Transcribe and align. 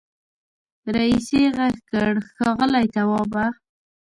رئيسې 0.95 1.41
غږ 1.57 1.75
کړ 1.91 2.11
ښاغلی 2.35 2.85
توابه. 2.95 3.45